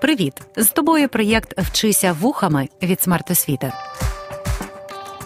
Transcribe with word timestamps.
Привіт! 0.00 0.32
З 0.56 0.68
тобою 0.68 1.08
проєкт 1.08 1.58
Вчися 1.58 2.12
вухами 2.12 2.68
від 2.82 3.00
смертосвіти. 3.00 3.72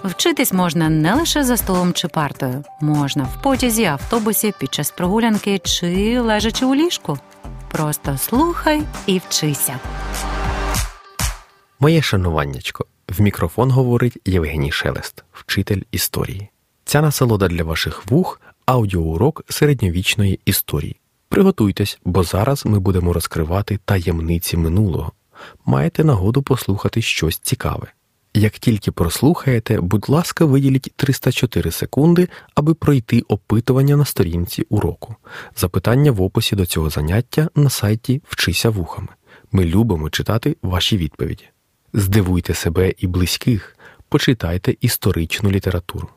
Вчитись 0.05 0.53
можна 0.53 0.89
не 0.89 1.15
лише 1.15 1.45
за 1.45 1.57
столом 1.57 1.93
чи 1.93 2.09
партою, 2.09 2.65
можна 2.81 3.25
в 3.25 3.43
потязі, 3.43 3.85
автобусі, 3.85 4.55
під 4.59 4.75
час 4.75 4.91
прогулянки 4.91 5.59
чи 5.59 6.21
лежачи 6.21 6.65
у 6.65 6.75
ліжку. 6.75 7.19
Просто 7.73 8.19
слухай 8.19 8.83
і 9.07 9.19
вчися. 9.19 9.81
Моє 11.81 12.03
шануваннячко. 12.03 12.87
В 13.09 13.21
мікрофон 13.21 13.71
говорить 13.71 14.19
Євгеній 14.25 14.73
Шелест, 14.73 15.25
вчитель 15.33 15.81
історії. 15.91 16.49
Ця 16.85 17.01
насолода 17.03 17.49
для 17.49 17.65
ваших 17.65 18.07
вух 18.07 18.41
аудіоурок 18.67 19.45
середньовічної 19.49 20.41
історії. 20.45 20.97
Приготуйтесь, 21.35 21.99
бо 22.05 22.23
зараз 22.23 22.67
ми 22.67 22.79
будемо 22.79 23.13
розкривати 23.13 23.79
таємниці 23.85 24.57
минулого. 24.57 25.13
Маєте 25.67 26.05
нагоду 26.05 26.43
послухати 26.43 27.03
щось 27.03 27.39
цікаве. 27.39 27.87
Як 28.35 28.53
тільки 28.53 28.93
прослухаєте, 28.93 29.81
будь 29.81 30.09
ласка, 30.09 30.45
виділіть 30.45 30.93
304 30.97 31.71
секунди, 31.71 32.29
аби 32.55 32.75
пройти 32.75 33.21
опитування 33.21 33.97
на 33.97 34.05
сторінці 34.05 34.67
уроку. 34.69 35.17
Запитання 35.57 36.13
в 36.13 36.23
описі 36.23 36.57
до 36.57 36.67
цього 36.67 36.91
заняття 36.91 37.49
на 37.55 37.71
сайті 37.71 38.23
Вчися 38.29 38.71
вухами. 38.71 39.09
Ми 39.53 39.65
любимо 39.65 40.11
читати 40.11 40.57
ваші 40.63 40.97
відповіді. 40.97 41.45
Здивуйте 41.93 42.55
себе 42.55 42.95
і 42.99 43.07
близьких, 43.07 43.77
почитайте 44.09 44.77
історичну 44.81 45.51
літературу. 45.51 46.09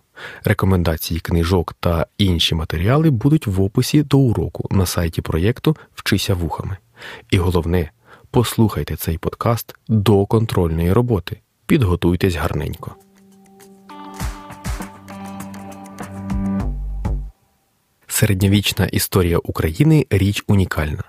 Рекомендації 0.43 1.19
книжок 1.19 1.73
та 1.79 2.05
інші 2.17 2.55
матеріали 2.55 3.09
будуть 3.09 3.47
в 3.47 3.61
описі 3.61 4.03
до 4.03 4.17
уроку 4.17 4.67
на 4.71 4.85
сайті 4.85 5.21
проєкту 5.21 5.77
Вчися 5.95 6.33
вухами. 6.33 6.77
І 7.31 7.37
головне, 7.37 7.91
послухайте 8.31 8.95
цей 8.95 9.17
подкаст 9.17 9.75
до 9.87 10.25
контрольної 10.25 10.93
роботи. 10.93 11.39
Підготуйтесь 11.65 12.35
гарненько. 12.35 12.95
Середньовічна 18.17 18.85
історія 18.85 19.37
України 19.37 20.05
річ 20.09 20.43
унікальна. 20.47 21.03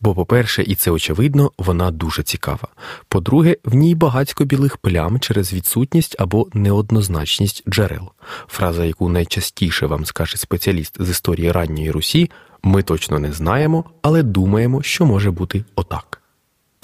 Бо, 0.00 0.14
по-перше, 0.14 0.62
і 0.62 0.74
це 0.74 0.90
очевидно, 0.90 1.52
вона 1.58 1.90
дуже 1.90 2.22
цікава. 2.22 2.68
По-друге, 3.08 3.56
в 3.64 3.74
ній 3.74 3.94
багатько 3.94 4.44
білих 4.44 4.76
плям 4.76 5.20
через 5.20 5.52
відсутність 5.52 6.16
або 6.18 6.48
неоднозначність 6.54 7.62
джерел. 7.68 8.10
Фраза, 8.48 8.84
яку 8.84 9.08
найчастіше 9.08 9.86
вам 9.86 10.04
скаже 10.04 10.36
спеціаліст 10.36 11.02
з 11.02 11.10
історії 11.10 11.52
ранньої 11.52 11.90
Русі, 11.90 12.30
ми 12.62 12.82
точно 12.82 13.18
не 13.18 13.32
знаємо, 13.32 13.84
але 14.02 14.22
думаємо, 14.22 14.82
що 14.82 15.06
може 15.06 15.30
бути 15.30 15.64
отак. 15.74 16.23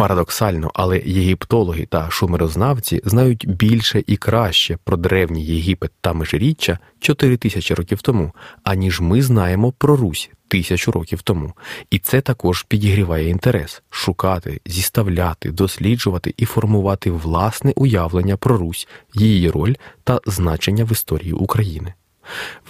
Парадоксально, 0.01 0.71
але 0.75 0.99
єгиптологи 0.99 1.87
та 1.87 2.11
шумерознавці 2.11 3.01
знають 3.05 3.49
більше 3.49 4.03
і 4.07 4.17
краще 4.17 4.79
про 4.85 4.97
древній 4.97 5.45
Єгипет 5.45 5.91
та 6.01 6.13
Межиріччя 6.13 6.79
4 7.01 7.37
тисячі 7.37 7.75
років 7.75 8.03
тому, 8.03 8.33
аніж 8.65 9.01
ми 9.01 9.23
знаємо 9.23 9.73
про 9.73 9.97
Русь 9.97 10.31
тисячу 10.49 10.93
років 10.93 11.23
тому. 11.23 11.53
І 11.91 11.99
це 11.99 12.21
також 12.21 12.63
підігріває 12.63 13.29
інтерес 13.29 13.83
шукати, 13.91 14.61
зіставляти, 14.67 15.51
досліджувати 15.51 16.35
і 16.37 16.45
формувати 16.45 17.11
власне 17.11 17.73
уявлення 17.77 18.37
про 18.37 18.57
Русь, 18.57 18.89
її 19.15 19.51
роль 19.51 19.75
та 20.05 20.21
значення 20.27 20.85
в 20.85 20.93
історії 20.93 21.33
України. 21.33 21.95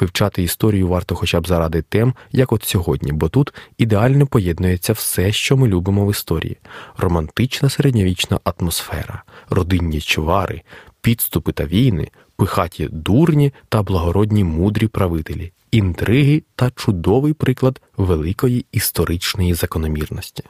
Вивчати 0.00 0.42
історію 0.42 0.88
варто 0.88 1.14
хоча 1.14 1.40
б 1.40 1.46
заради 1.46 1.82
тем, 1.82 2.14
як 2.32 2.52
от 2.52 2.64
сьогодні, 2.64 3.12
бо 3.12 3.28
тут 3.28 3.54
ідеально 3.78 4.26
поєднується 4.26 4.92
все, 4.92 5.32
що 5.32 5.56
ми 5.56 5.68
любимо 5.68 6.06
в 6.06 6.10
історії: 6.10 6.56
романтична 6.96 7.68
середньовічна 7.68 8.40
атмосфера, 8.44 9.22
родинні 9.50 10.00
чвари, 10.00 10.62
підступи 11.00 11.52
та 11.52 11.64
війни, 11.64 12.08
пихаті 12.36 12.88
дурні 12.92 13.52
та 13.68 13.82
благородні 13.82 14.44
мудрі 14.44 14.86
правителі, 14.86 15.52
інтриги 15.70 16.42
та 16.56 16.70
чудовий 16.70 17.32
приклад 17.32 17.80
великої 17.96 18.66
історичної 18.72 19.54
закономірності. 19.54 20.44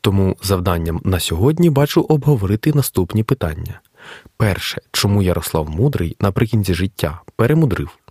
Тому 0.00 0.36
завданням 0.42 1.00
на 1.04 1.20
сьогодні 1.20 1.70
бачу 1.70 2.00
обговорити 2.02 2.72
наступні 2.72 3.24
питання. 3.24 3.80
Перше, 4.36 4.80
чому 4.92 5.22
Ярослав 5.22 5.70
Мудрий 5.70 6.16
наприкінці 6.20 6.74
життя 6.74 7.20
перемудрив? 7.36 8.01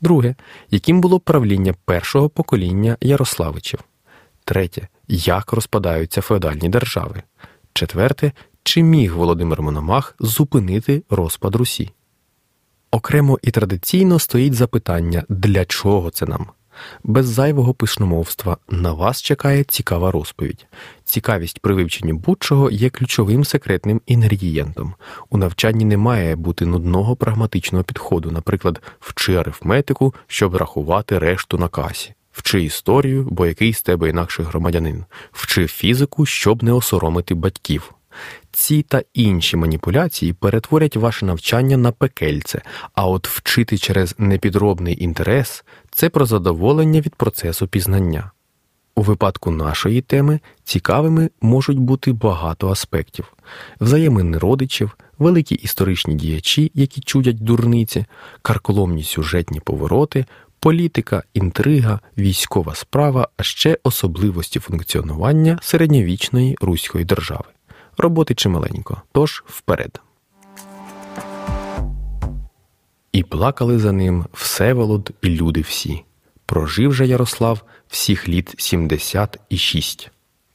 Друге, 0.00 0.34
яким 0.70 1.00
було 1.00 1.20
правління 1.20 1.74
першого 1.84 2.28
покоління 2.28 2.96
Ярославичів. 3.00 3.80
Третє. 4.44 4.88
Як 5.08 5.52
розпадаються 5.52 6.20
феодальні 6.20 6.68
держави. 6.68 7.22
Четверте. 7.72 8.32
Чи 8.62 8.82
міг 8.82 9.16
Володимир 9.16 9.62
Мономах 9.62 10.14
зупинити 10.20 11.02
розпад 11.10 11.54
Русі? 11.54 11.90
Окремо 12.90 13.38
і 13.42 13.50
традиційно 13.50 14.18
стоїть 14.18 14.54
запитання, 14.54 15.24
для 15.28 15.64
чого 15.64 16.10
це 16.10 16.26
нам? 16.26 16.46
Без 17.04 17.26
зайвого 17.26 17.74
пишномовства 17.74 18.56
на 18.68 18.92
вас 18.92 19.22
чекає 19.22 19.64
цікава 19.64 20.10
розповідь. 20.10 20.66
Цікавість 21.04 21.60
при 21.60 21.74
вивченні 21.74 22.12
будь-чого 22.12 22.70
є 22.70 22.90
ключовим 22.90 23.44
секретним 23.44 24.00
інгредієнтом. 24.06 24.94
У 25.30 25.38
навчанні 25.38 25.84
не 25.84 25.96
має 25.96 26.36
бути 26.36 26.66
нудного 26.66 27.16
прагматичного 27.16 27.84
підходу, 27.84 28.30
наприклад, 28.30 28.82
вчи 29.00 29.34
арифметику, 29.34 30.14
щоб 30.26 30.56
рахувати 30.56 31.18
решту 31.18 31.58
на 31.58 31.68
касі. 31.68 32.14
Вчи 32.32 32.62
історію, 32.62 33.28
бо 33.30 33.46
який 33.46 33.72
з 33.72 33.82
тебе 33.82 34.08
інакший 34.08 34.44
громадянин, 34.44 35.04
вчи 35.32 35.66
фізику, 35.66 36.26
щоб 36.26 36.62
не 36.62 36.72
осоромити 36.72 37.34
батьків. 37.34 37.94
Ці 38.58 38.82
та 38.82 39.02
інші 39.14 39.56
маніпуляції 39.56 40.32
перетворять 40.32 40.96
ваше 40.96 41.26
навчання 41.26 41.76
на 41.76 41.92
пекельце, 41.92 42.62
а 42.94 43.06
от 43.06 43.28
вчити 43.28 43.78
через 43.78 44.14
непідробний 44.18 45.04
інтерес 45.04 45.64
це 45.90 46.08
про 46.08 46.26
задоволення 46.26 47.00
від 47.00 47.14
процесу 47.14 47.66
пізнання. 47.66 48.30
У 48.94 49.02
випадку 49.02 49.50
нашої 49.50 50.00
теми 50.00 50.40
цікавими 50.64 51.30
можуть 51.40 51.78
бути 51.78 52.12
багато 52.12 52.68
аспектів 52.68 53.32
взаємини 53.80 54.38
родичів, 54.38 54.98
великі 55.18 55.54
історичні 55.54 56.14
діячі, 56.14 56.70
які 56.74 57.00
чудять 57.00 57.44
дурниці, 57.44 58.04
карколомні 58.42 59.04
сюжетні 59.04 59.60
повороти, 59.60 60.24
політика, 60.60 61.22
інтрига, 61.34 62.00
військова 62.18 62.74
справа, 62.74 63.28
а 63.36 63.42
ще 63.42 63.78
особливості 63.82 64.60
функціонування 64.60 65.58
середньовічної 65.62 66.56
руської 66.60 67.04
держави. 67.04 67.44
Роботи 67.98 68.34
чималенько, 68.34 69.02
тож 69.12 69.44
вперед. 69.46 70.00
І 73.12 73.22
плакали 73.22 73.78
за 73.78 73.92
ним 73.92 74.24
Всеволод 74.32 75.10
і 75.22 75.28
люди 75.28 75.60
всі. 75.60 76.04
Прожив 76.46 76.94
же 76.94 77.06
Ярослав 77.06 77.62
всіх 77.88 78.28
літ 78.28 78.54
сімдесят 78.58 79.40
і 79.48 79.56
шість. 79.56 80.10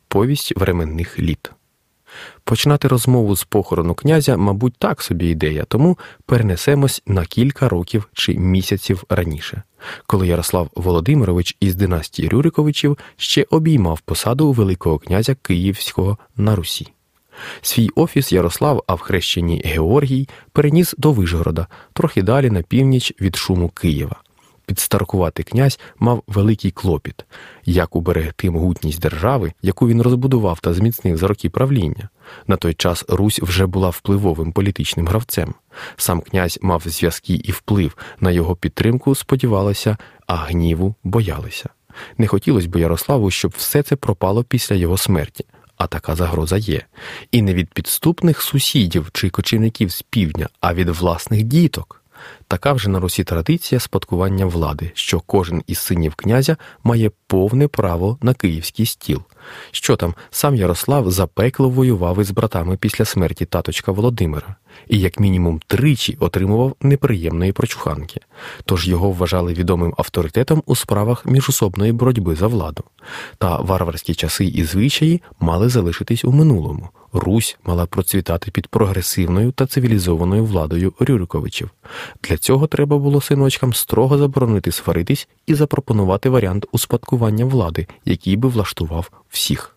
Повість 0.07 0.57
временних 0.57 1.19
літ. 1.19 1.51
Починати 2.43 2.87
розмову 2.87 3.35
з 3.35 3.43
похорону 3.43 3.95
князя, 3.95 4.37
мабуть, 4.37 4.75
так 4.77 5.01
собі 5.01 5.27
ідея, 5.27 5.63
тому 5.63 5.97
перенесемось 6.25 7.01
на 7.07 7.25
кілька 7.25 7.69
років 7.69 8.09
чи 8.13 8.33
місяців 8.33 9.03
раніше, 9.09 9.63
коли 10.05 10.27
Ярослав 10.27 10.69
Володимирович 10.75 11.57
із 11.59 11.75
династії 11.75 12.29
Рюриковичів 12.29 12.97
ще 13.17 13.45
обіймав 13.49 14.01
посаду 14.01 14.51
Великого 14.51 14.99
князя 14.99 15.35
Київського 15.35 16.17
на 16.37 16.55
Русі. 16.55 16.93
Свій 17.61 17.89
офіс 17.95 18.31
Ярослав, 18.31 18.83
а 18.87 18.93
в 18.93 18.99
хрещенні 18.99 19.61
Георгій, 19.65 20.29
переніс 20.51 20.95
до 20.97 21.11
Вижгорода, 21.11 21.67
трохи 21.93 22.21
далі 22.21 22.49
на 22.49 22.61
північ 22.61 23.13
від 23.21 23.35
шуму 23.35 23.69
Києва. 23.69 24.15
Підстаркуватий 24.65 25.45
князь 25.45 25.79
мав 25.99 26.23
великий 26.27 26.71
клопіт, 26.71 27.25
як 27.65 27.95
уберегти 27.95 28.49
могутність 28.51 28.99
держави, 28.99 29.53
яку 29.61 29.87
він 29.87 30.01
розбудував 30.01 30.59
та 30.59 30.73
зміцнив 30.73 31.17
за 31.17 31.27
роки 31.27 31.49
правління. 31.49 32.09
На 32.47 32.55
той 32.55 32.73
час 32.73 33.05
Русь 33.07 33.39
вже 33.39 33.65
була 33.65 33.89
впливовим 33.89 34.51
політичним 34.51 35.07
гравцем. 35.07 35.53
Сам 35.97 36.21
князь 36.21 36.59
мав 36.61 36.81
зв'язки 36.85 37.33
і 37.33 37.51
вплив, 37.51 37.97
на 38.19 38.31
його 38.31 38.55
підтримку 38.55 39.15
сподівалися, 39.15 39.97
а 40.27 40.35
гніву 40.35 40.95
боялися. 41.03 41.69
Не 42.17 42.27
хотілося 42.27 42.69
б 42.69 42.75
Ярославу, 42.75 43.31
щоб 43.31 43.53
все 43.57 43.83
це 43.83 43.95
пропало 43.95 44.43
після 44.43 44.75
його 44.75 44.97
смерті 44.97 45.45
а 45.83 45.87
така 45.87 46.15
загроза 46.15 46.57
є, 46.57 46.81
і 47.31 47.41
не 47.41 47.53
від 47.53 47.73
підступних 47.73 48.41
сусідів 48.41 49.09
чи 49.13 49.29
кочівників 49.29 49.91
з 49.91 50.01
півдня, 50.01 50.49
а 50.61 50.73
від 50.73 50.89
власних 50.89 51.43
діток. 51.43 52.03
Така 52.47 52.73
вже 52.73 52.89
на 52.89 52.99
Русі 52.99 53.23
традиція 53.23 53.79
спадкування 53.79 54.45
влади, 54.45 54.91
що 54.93 55.19
кожен 55.19 55.63
із 55.67 55.77
синів 55.77 56.15
князя 56.15 56.57
має 56.83 57.11
повне 57.27 57.67
право 57.67 58.17
на 58.21 58.33
київський 58.33 58.85
стіл. 58.85 59.21
Що 59.71 59.95
там, 59.95 60.15
сам 60.29 60.55
Ярослав 60.55 61.11
запекло 61.11 61.69
воював 61.69 62.21
із 62.21 62.31
братами 62.31 62.77
після 62.77 63.05
смерті 63.05 63.45
таточка 63.45 63.91
Володимира, 63.91 64.55
і 64.87 64.99
як 64.99 65.19
мінімум 65.19 65.59
тричі 65.67 66.17
отримував 66.19 66.75
неприємної 66.81 67.51
прочуханки, 67.51 68.21
тож 68.65 68.87
його 68.87 69.11
вважали 69.11 69.53
відомим 69.53 69.93
авторитетом 69.97 70.63
у 70.65 70.75
справах 70.75 71.25
міжособної 71.25 71.91
боротьби 71.91 72.35
за 72.35 72.47
владу. 72.47 72.83
Та 73.37 73.57
варварські 73.57 74.13
часи 74.13 74.45
і 74.45 74.63
звичаї 74.63 75.21
мали 75.39 75.69
залишитись 75.69 76.25
у 76.25 76.31
минулому. 76.31 76.89
Русь 77.13 77.57
мала 77.65 77.85
процвітати 77.85 78.51
під 78.51 78.67
прогресивною 78.67 79.51
та 79.51 79.65
цивілізованою 79.65 80.45
владою 80.45 80.93
Рюриковичів. 80.99 81.69
Для 82.23 82.37
цього 82.37 82.67
треба 82.67 82.97
було 82.97 83.21
синочкам 83.21 83.73
строго 83.73 84.17
заборонити 84.17 84.71
сваритись 84.71 85.27
і 85.45 85.55
запропонувати 85.55 86.29
варіант 86.29 86.65
успадкування 86.71 87.45
влади, 87.45 87.87
який 88.05 88.35
би 88.35 88.49
влаштував 88.49 89.11
всіх. 89.29 89.75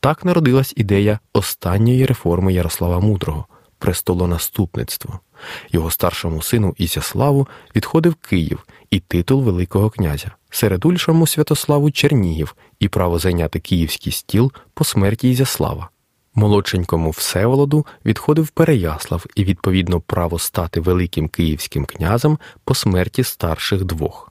Так 0.00 0.24
народилась 0.24 0.72
ідея 0.76 1.18
останньої 1.32 2.06
реформи 2.06 2.52
Ярослава 2.52 3.00
Мудрого 3.00 3.46
престолонаступництво. 3.78 5.20
Його 5.72 5.90
старшому 5.90 6.42
сину 6.42 6.74
Ізяславу 6.78 7.48
відходив 7.76 8.14
Київ 8.14 8.66
і 8.90 9.00
титул 9.00 9.42
Великого 9.42 9.90
князя, 9.90 10.30
середульшому 10.50 11.26
Святославу 11.26 11.90
Чернігів 11.90 12.56
і 12.78 12.88
право 12.88 13.18
зайняти 13.18 13.60
київський 13.60 14.12
стіл 14.12 14.52
по 14.74 14.84
смерті 14.84 15.30
Ізяслава. 15.30 15.90
Молодшенькому 16.34 17.10
Всеволоду 17.10 17.86
відходив 18.04 18.48
Переяслав 18.48 19.26
і, 19.34 19.44
відповідно, 19.44 20.00
право 20.00 20.38
стати 20.38 20.80
Великим 20.80 21.28
Київським 21.28 21.84
князем 21.84 22.38
по 22.64 22.74
смерті 22.74 23.24
старших 23.24 23.84
двох. 23.84 24.25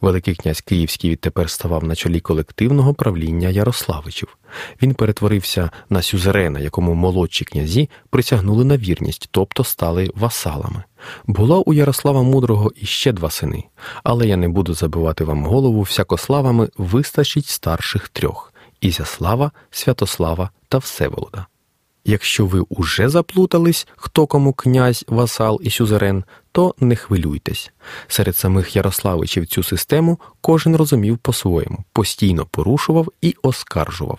Великий 0.00 0.34
князь 0.34 0.60
Київський 0.60 1.10
відтепер 1.10 1.50
ставав 1.50 1.84
на 1.84 1.94
чолі 1.94 2.20
колективного 2.20 2.94
правління 2.94 3.48
Ярославичів. 3.48 4.36
Він 4.82 4.94
перетворився 4.94 5.70
на 5.90 6.02
сюзерена, 6.02 6.60
якому 6.60 6.94
молодші 6.94 7.44
князі 7.44 7.90
присягнули 8.10 8.64
на 8.64 8.76
вірність, 8.76 9.28
тобто 9.30 9.64
стали 9.64 10.10
васалами. 10.14 10.84
Було 11.26 11.62
у 11.66 11.72
Ярослава 11.74 12.22
Мудрого 12.22 12.72
іще 12.76 13.12
два 13.12 13.30
сини, 13.30 13.64
але 14.02 14.26
я 14.26 14.36
не 14.36 14.48
буду 14.48 14.74
забивати 14.74 15.24
вам 15.24 15.46
голову 15.46 15.82
всякославами 15.82 16.68
вистачить 16.78 17.46
старших 17.46 18.08
трьох 18.08 18.52
Ізяслава, 18.80 19.50
Святослава 19.70 20.50
та 20.68 20.78
Всеволода. 20.78 21.46
Якщо 22.04 22.46
ви 22.46 22.60
уже 22.68 23.08
заплутались, 23.08 23.86
хто 23.96 24.26
кому 24.26 24.52
князь, 24.52 25.04
васал 25.08 25.60
і 25.62 25.70
сюзерен, 25.70 26.24
то 26.52 26.74
не 26.80 26.96
хвилюйтесь. 26.96 27.72
Серед 28.08 28.36
самих 28.36 28.76
Ярославичів 28.76 29.46
цю 29.46 29.62
систему 29.62 30.18
кожен 30.40 30.76
розумів 30.76 31.18
по-своєму, 31.18 31.84
постійно 31.92 32.46
порушував 32.46 33.08
і 33.20 33.34
оскаржував. 33.42 34.18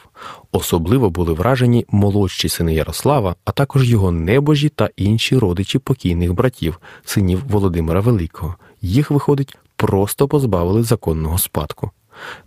Особливо 0.52 1.10
були 1.10 1.34
вражені 1.34 1.86
молодші 1.90 2.50
сини 2.50 2.74
Ярослава, 2.74 3.36
а 3.46 3.52
також 3.52 3.90
його 3.90 4.12
небожі 4.12 4.70
та 4.70 4.90
інші 4.96 5.38
родичі 5.38 5.80
покійних 5.80 6.34
братів, 6.34 6.80
синів 7.06 7.44
Володимира 7.50 8.00
Великого. 8.00 8.56
Їх, 8.82 9.12
виходить, 9.12 9.58
просто 9.76 10.28
позбавили 10.28 10.84
законного 10.84 11.38
спадку. 11.38 11.92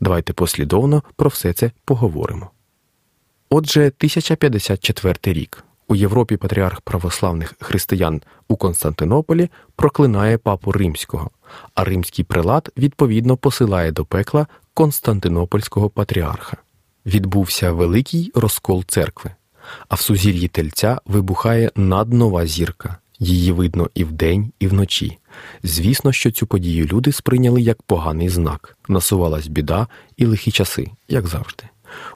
Давайте 0.00 0.32
послідовно 0.32 1.02
про 1.16 1.28
все 1.28 1.52
це 1.52 1.70
поговоримо. 1.84 2.50
Отже, 3.50 3.80
1054 3.80 5.16
рік 5.24 5.64
у 5.88 5.94
Європі 5.94 6.36
патріарх 6.36 6.80
православних 6.80 7.54
християн 7.60 8.22
у 8.48 8.56
Константинополі 8.56 9.48
проклинає 9.76 10.38
папу 10.38 10.72
римського, 10.72 11.30
а 11.74 11.84
римський 11.84 12.24
прилад 12.24 12.72
відповідно 12.76 13.36
посилає 13.36 13.92
до 13.92 14.04
пекла 14.04 14.46
Константинопольського 14.74 15.90
патріарха. 15.90 16.56
Відбувся 17.06 17.72
великий 17.72 18.32
розкол 18.34 18.84
церкви, 18.84 19.30
а 19.88 19.94
в 19.94 20.00
сузір'ї 20.00 20.48
тельця 20.48 21.00
вибухає 21.06 21.70
наднова 21.76 22.46
зірка. 22.46 22.96
Її 23.20 23.52
видно 23.52 23.90
і 23.94 24.04
вдень, 24.04 24.52
і 24.58 24.66
вночі. 24.66 25.18
Звісно, 25.62 26.12
що 26.12 26.30
цю 26.30 26.46
подію 26.46 26.86
люди 26.86 27.12
сприйняли 27.12 27.62
як 27.62 27.82
поганий 27.82 28.28
знак. 28.28 28.76
Насувалась 28.88 29.46
біда 29.46 29.86
і 30.16 30.26
лихі 30.26 30.50
часи, 30.50 30.90
як 31.08 31.26
завжди. 31.26 31.64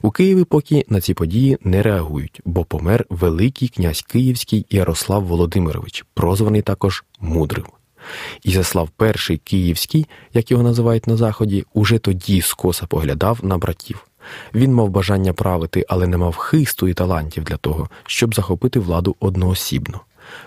У 0.03 0.11
Києві 0.11 0.45
поки 0.45 0.85
на 0.89 1.01
ці 1.01 1.15
події 1.15 1.59
не 1.65 1.83
реагують, 1.83 2.41
бо 2.45 2.65
помер 2.65 3.07
Великий 3.11 3.69
князь 3.69 4.03
Київський 4.03 4.67
Ярослав 4.71 5.25
Володимирович, 5.25 6.05
прозваний 6.15 6.63
також 6.63 7.05
Мудрим. 7.21 7.67
Ізяслав 8.43 8.89
І 9.31 9.37
Київський, 9.37 10.07
як 10.35 10.51
його 10.51 10.63
називають 10.63 11.07
на 11.07 11.17
Заході, 11.17 11.65
уже 11.75 11.99
тоді 11.99 12.41
скоса 12.41 12.87
поглядав 12.87 13.39
на 13.43 13.59
братів. 13.59 14.07
Він 14.55 14.75
мав 14.75 14.89
бажання 14.89 15.33
правити, 15.33 15.85
але 15.89 16.07
не 16.07 16.17
мав 16.17 16.37
хисту 16.37 16.89
і 16.89 16.95
талантів 16.95 17.45
для 17.45 17.57
того, 17.57 17.89
щоб 18.07 18.35
захопити 18.35 18.81
владу 18.81 19.17
одноосібно. 19.21 20.01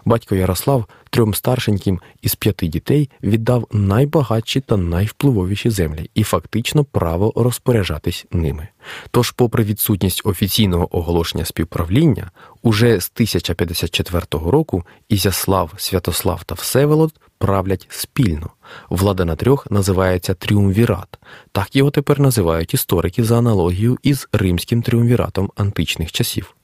Батько 0.05 0.35
Ярослав 0.35 0.85
трьом 1.09 1.33
старшеньким 1.33 1.99
із 2.21 2.35
п'яти 2.35 2.67
дітей 2.67 3.09
віддав 3.23 3.67
найбагатші 3.71 4.59
та 4.59 4.77
найвпливовіші 4.77 5.69
землі 5.69 6.09
і 6.13 6.23
фактично 6.23 6.83
право 6.83 7.33
розпоряджатись 7.35 8.25
ними. 8.31 8.67
Тож, 9.11 9.31
попри 9.31 9.63
відсутність 9.63 10.21
офіційного 10.25 10.97
оголошення 10.97 11.45
співправління, 11.45 12.31
уже 12.61 12.99
з 13.01 13.11
1054 13.15 14.23
року 14.31 14.83
Ізяслав, 15.09 15.73
Святослав 15.77 16.43
та 16.43 16.55
Всеволод 16.55 17.13
правлять 17.37 17.87
спільно. 17.89 18.49
Влада 18.89 19.25
на 19.25 19.35
трьох 19.35 19.71
називається 19.71 20.33
тріумвірат. 20.33 21.19
Так 21.51 21.75
його 21.75 21.91
тепер 21.91 22.19
називають 22.19 22.73
історики 22.73 23.23
за 23.23 23.37
аналогією 23.37 23.97
із 24.03 24.27
римським 24.31 24.81
тріумвіратом 24.81 25.51
античних 25.55 26.11
часів. 26.11 26.54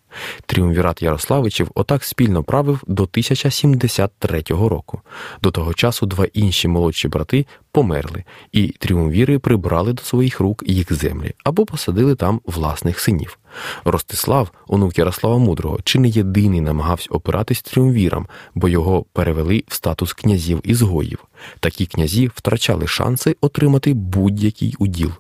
Тріумвірат 0.45 1.01
Ярославичів 1.01 1.71
отак 1.75 2.03
спільно 2.03 2.43
правив 2.43 2.83
до 2.87 3.03
1073 3.03 4.43
року. 4.49 5.01
До 5.41 5.51
того 5.51 5.73
часу 5.73 6.05
два 6.05 6.25
інші 6.33 6.67
молодші 6.67 7.07
брати 7.07 7.45
померли, 7.71 8.23
і 8.51 8.67
тріумвіри 8.67 9.39
прибрали 9.39 9.93
до 9.93 10.01
своїх 10.01 10.39
рук 10.39 10.63
їх 10.67 10.93
землі 10.93 11.33
або 11.43 11.65
посадили 11.65 12.15
там 12.15 12.41
власних 12.45 12.99
синів. 12.99 13.37
Ростислав, 13.85 14.51
онук 14.67 14.97
Ярослава 14.97 15.37
Мудрого, 15.37 15.79
чи 15.83 15.99
не 15.99 16.09
єдиний 16.09 16.61
намагався 16.61 17.07
опиратись 17.11 17.61
тріумвірам, 17.61 18.27
бо 18.55 18.69
його 18.69 19.05
перевели 19.13 19.63
в 19.67 19.73
статус 19.73 20.13
князів 20.13 20.61
ізгоїв. 20.63 21.25
Такі 21.59 21.85
князі 21.85 22.27
втрачали 22.35 22.87
шанси 22.87 23.35
отримати 23.41 23.93
будь-який 23.93 24.75
уділ. 24.79 25.11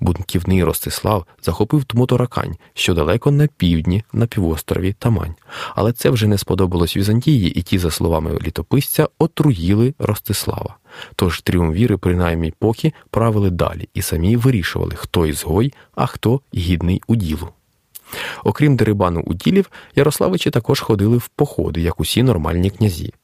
Бунківний 0.00 0.64
Ростислав 0.64 1.26
захопив 1.42 1.84
Тмоторакань, 1.84 2.56
що 2.74 2.94
далеко 2.94 3.30
на 3.30 3.46
півдні, 3.46 4.04
на 4.12 4.26
півострові 4.26 4.92
Тамань. 4.92 5.34
Але 5.74 5.92
це 5.92 6.10
вже 6.10 6.26
не 6.26 6.38
сподобалось 6.38 6.96
Візантії, 6.96 7.50
і 7.50 7.62
ті, 7.62 7.78
за 7.78 7.90
словами 7.90 8.38
літописця, 8.42 9.08
отруїли 9.18 9.94
Ростислава. 9.98 10.76
Тож 11.16 11.40
тріумвіри, 11.40 11.96
принаймні 11.96 12.52
поки, 12.58 12.92
правили 13.10 13.50
далі 13.50 13.88
і 13.94 14.02
самі 14.02 14.36
вирішували, 14.36 14.92
хто 14.96 15.26
ізгой, 15.26 15.72
а 15.94 16.06
хто 16.06 16.40
гідний 16.54 17.02
уділу. 17.06 17.48
Окрім 18.44 18.76
дерибану 18.76 19.20
уділів, 19.20 19.70
Ярославичі 19.94 20.50
також 20.50 20.80
ходили 20.80 21.16
в 21.16 21.28
походи, 21.28 21.80
як 21.80 22.00
усі 22.00 22.22
нормальні 22.22 22.70
князі. 22.70 23.14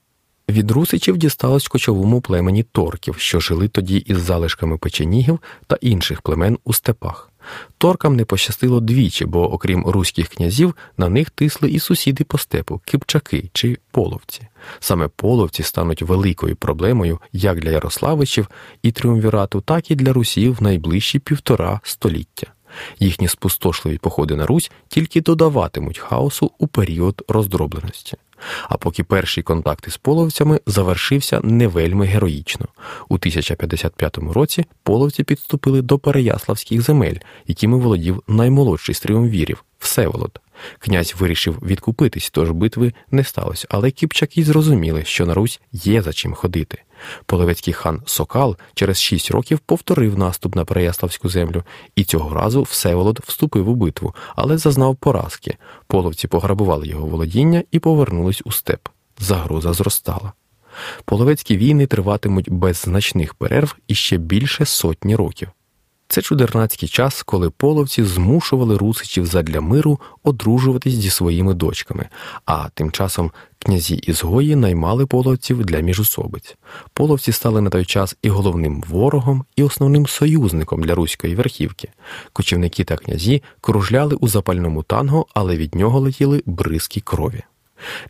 Від 0.53 0.71
русичів 0.71 1.17
дісталось 1.17 1.69
кочовому 1.69 2.21
племені 2.21 2.63
торків, 2.63 3.15
що 3.19 3.41
жили 3.41 3.69
тоді 3.69 3.97
із 3.97 4.19
залишками 4.19 4.79
печенігів 4.79 5.39
та 5.67 5.77
інших 5.81 6.23
племен 6.23 6.59
у 6.65 6.73
степах. 6.73 7.31
Торкам 7.79 8.17
не 8.17 8.25
пощастило 8.25 8.81
двічі, 8.81 9.25
бо, 9.25 9.53
окрім 9.53 9.87
руських 9.87 10.29
князів, 10.29 10.75
на 10.97 11.09
них 11.09 11.31
тисли 11.31 11.71
і 11.71 11.79
сусіди 11.79 12.25
по 12.25 12.39
степу 12.39 12.81
кипчаки 12.85 13.51
чи 13.53 13.79
половці. 13.91 14.43
Саме 14.81 15.09
половці 15.09 15.63
стануть 15.63 16.03
великою 16.03 16.57
проблемою 16.57 17.19
як 17.33 17.61
для 17.61 17.71
Ярославичів 17.71 18.49
і 18.83 18.93
Тріумвірату, 18.93 19.61
так 19.61 19.91
і 19.91 19.95
для 19.95 20.13
русів 20.13 20.55
в 20.55 20.63
найближчі 20.63 21.19
півтора 21.19 21.81
століття. 21.85 22.47
Їхні 22.99 23.29
спустошливі 23.29 23.99
походи 23.99 24.37
на 24.37 24.47
Русь 24.47 24.71
тільки 24.89 25.21
додаватимуть 25.21 25.99
хаосу 25.99 26.51
у 26.59 26.67
період 26.67 27.23
роздробленості. 27.29 28.17
А 28.69 28.77
поки 28.77 29.05
перший 29.05 29.43
контакт 29.43 29.87
із 29.87 29.97
половцями 29.97 30.61
завершився 30.67 31.41
не 31.41 31.69
вельми 31.69 32.07
героїчно. 32.07 32.67
У 33.09 33.15
1055 33.15 34.19
році 34.19 34.65
половці 34.83 35.25
підступили 35.25 35.83
до 35.83 35.99
Переяславських 35.99 36.83
земель, 36.83 37.17
якими 37.47 37.79
володів 37.79 38.23
наймолодший 38.29 38.95
з 38.95 39.01
тріумвірів 39.01 39.65
Всеволод. 39.79 40.42
Князь 40.79 41.15
вирішив 41.19 41.59
відкупитись, 41.63 42.31
тож 42.31 42.51
битви 42.51 42.93
не 43.11 43.25
сталося, 43.25 43.69
але 43.71 43.91
кіпчаки 43.91 44.45
зрозуміли, 44.45 45.05
що 45.05 45.27
на 45.27 45.35
Русь 45.35 45.61
є 45.73 46.03
за 46.03 46.13
чим 46.13 46.35
ходити. 46.35 46.83
Половецький 47.27 47.75
хан 47.75 48.03
Сокал 48.07 48.57
через 48.75 49.01
шість 49.01 49.31
років 49.31 49.59
повторив 49.59 50.19
наступ 50.19 50.57
на 50.57 50.65
Переяславську 50.65 51.29
землю, 51.29 51.63
і 51.97 52.05
цього 52.05 52.35
разу 52.35 52.63
Всеволод 52.63 53.21
вступив 53.27 53.69
у 53.69 53.75
битву, 53.75 54.15
але 54.37 54.59
зазнав 54.59 54.97
поразки. 54.97 55.57
Половці 55.87 56.29
пограбували 56.29 56.87
його 56.87 57.07
володіння 57.07 57.63
і 57.71 57.79
повернулись 57.79 58.43
у 58.45 58.53
степ. 58.53 58.89
Загроза 59.19 59.73
зростала. 59.73 60.33
Половецькі 61.05 61.57
війни 61.57 61.87
триватимуть 61.87 62.51
без 62.51 62.77
значних 62.77 63.35
перерв 63.35 63.77
і 63.89 63.95
ще 63.95 64.17
більше 64.17 64.65
сотні 64.65 65.17
років. 65.17 65.49
Це 66.13 66.23
чудернацький 66.23 66.89
час, 66.89 67.23
коли 67.23 67.51
половці 67.51 68.05
змушували 68.05 68.77
русичів 68.77 69.27
задля 69.27 69.61
миру 69.61 70.01
одружуватись 70.23 70.95
зі 70.95 71.11
своїми 71.11 71.55
дочками, 71.55 72.09
а 72.47 72.69
тим 72.69 72.91
часом 72.91 73.31
Князі 73.59 73.95
ізгої 73.95 74.57
наймали 74.57 75.07
половців 75.07 75.65
для 75.65 75.81
міжусобиць. 75.81 76.57
Половці 76.93 77.33
стали 77.33 77.61
на 77.61 77.71
той 77.71 77.85
час 77.85 78.17
і 78.23 78.29
головним 78.29 78.85
ворогом, 78.89 79.45
і 79.57 79.63
основним 79.63 80.07
союзником 80.07 80.83
для 80.83 80.95
руської 80.95 81.35
верхівки. 81.35 81.89
Кочівники 82.33 82.85
та 82.85 82.97
князі 82.97 83.43
кружляли 83.61 84.15
у 84.15 84.29
запальному 84.29 84.83
танго, 84.83 85.27
але 85.35 85.57
від 85.57 85.75
нього 85.75 86.01
летіли 86.01 86.43
бризки 86.47 87.01
крові. 87.01 87.43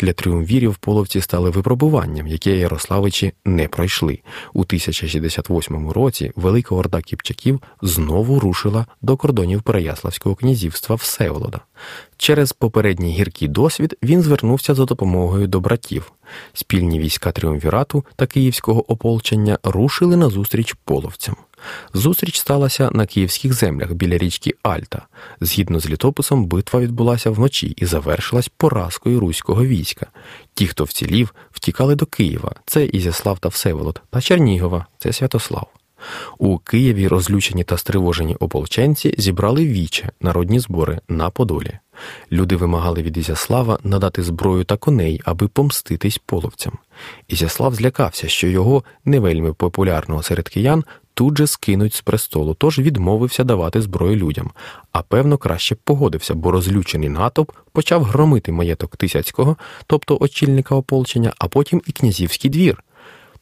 Для 0.01 0.13
тріумвірів 0.13 0.77
половці 0.77 1.21
стали 1.21 1.51
випробуванням, 1.51 2.27
яке 2.27 2.57
Ярославичі 2.57 3.33
не 3.45 3.69
пройшли. 3.69 4.19
У 4.53 4.61
1068 4.61 5.91
році 5.91 6.33
Велика 6.37 6.75
Орда 6.75 7.01
Кіпчаків 7.01 7.61
знову 7.83 8.41
рушила 8.41 8.87
до 9.03 9.17
кордонів 9.17 9.63
Переяславського 9.63 10.35
князівства 10.35 10.97
Всеволода. 10.97 11.61
Через 12.17 12.53
попередній 12.53 13.13
гіркий 13.13 13.49
досвід 13.49 13.97
він 14.03 14.23
звернувся 14.23 14.75
за 14.75 14.85
допомогою 14.85 15.47
до 15.47 15.61
братів. 15.61 16.13
Спільні 16.53 16.99
війська 16.99 17.33
тріумвірату 17.33 18.05
та 18.17 18.27
київського 18.27 18.93
ополчення 18.93 19.59
рушили 19.63 20.17
назустріч 20.17 20.77
половцям. 20.85 21.37
Зустріч 21.95 22.39
сталася 22.39 22.91
на 22.93 23.07
київських 23.07 23.53
землях 23.53 23.93
біля 23.93 24.19
річки 24.19 24.55
Альта. 24.63 25.07
Згідно 25.41 25.81
з 25.81 25.91
літописом, 25.91 26.47
битва 26.47 26.81
відбулася 26.81 27.31
вночі 27.31 27.67
і 27.77 27.87
завершилась 27.87 28.49
поразкою 28.49 29.21
руського 29.21 29.65
війська. 29.65 30.07
Ті, 30.55 30.67
хто 30.67 30.85
вцілів, 30.85 31.35
втікали 31.51 31.95
до 31.95 32.07
Києва. 32.07 32.55
Це 32.67 32.85
Ізяслав 32.85 33.39
та 33.39 33.49
Всеволод, 33.49 34.03
та 34.11 34.21
Чернігова, 34.21 34.87
це 34.99 35.13
Святослав. 35.13 35.67
У 36.39 36.59
Києві 36.59 37.09
розлючені 37.09 37.65
та 37.65 37.79
стривожені 37.79 38.35
ополченці 38.35 39.15
зібрали 39.19 39.67
віче 39.67 40.11
народні 40.21 40.61
збори 40.61 41.01
на 41.09 41.31
Подолі. 41.31 41.79
Люди 42.33 42.57
вимагали 42.57 43.03
від 43.03 43.17
Ізяслава 43.17 43.79
надати 43.85 44.23
зброю 44.23 44.65
та 44.65 44.77
коней, 44.77 45.21
аби 45.25 45.49
помститись 45.49 46.19
половцям. 46.27 46.73
Ізяслав 47.29 47.75
злякався, 47.75 48.29
що 48.29 48.49
його 48.49 48.85
не 49.05 49.21
вельми 49.21 49.53
популярного 49.53 50.23
серед 50.23 50.49
киян 50.49 50.85
тут 51.15 51.39
же 51.39 51.47
скинуть 51.47 51.95
з 51.95 52.01
престолу, 52.01 52.55
тож 52.55 52.79
відмовився 52.79 53.45
давати 53.45 53.83
зброю 53.83 54.17
людям, 54.17 54.51
а 54.93 55.03
певно, 55.03 55.39
краще 55.39 55.75
погодився, 55.75 56.35
бо 56.35 56.51
розлючений 56.51 57.09
натовп 57.09 57.51
почав 57.73 58.05
громити 58.05 58.53
маєток 58.53 58.97
Тисяцького, 58.97 59.57
тобто 59.87 60.17
очільника 60.21 60.75
ополчення, 60.75 61.33
а 61.39 61.49
потім 61.49 61.83
і 61.87 61.93
князівський 61.93 62.51
двір. 62.51 62.83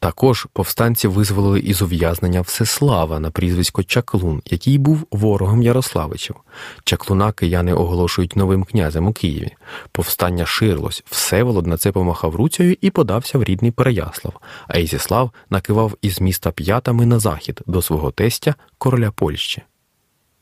Також 0.01 0.47
повстанці 0.53 1.07
визволили 1.07 1.59
із 1.59 1.81
ув'язнення 1.81 2.41
Всеслава 2.41 3.19
на 3.19 3.31
прізвисько 3.31 3.83
Чаклун, 3.83 4.41
який 4.45 4.77
був 4.77 5.07
ворогом 5.11 5.61
Ярославичів. 5.61 6.35
Чаклуна 6.83 7.31
кияни 7.31 7.73
оголошують 7.73 8.35
новим 8.35 8.63
князем 8.63 9.07
у 9.07 9.13
Києві. 9.13 9.51
Повстання 9.91 10.45
ширилось, 10.45 11.03
Всеволод 11.05 11.67
на 11.67 11.77
це 11.77 11.91
помахав 11.91 12.35
руцею 12.35 12.75
і 12.81 12.89
подався 12.89 13.37
в 13.37 13.43
рідний 13.43 13.71
Переяслав, 13.71 14.33
а 14.67 14.77
Ізіслав 14.77 15.31
накивав 15.49 15.97
із 16.01 16.21
міста 16.21 16.51
п'ятами 16.51 17.05
на 17.05 17.19
захід 17.19 17.61
до 17.65 17.81
свого 17.81 18.11
тестя 18.11 18.55
короля 18.77 19.11
Польщі. 19.11 19.61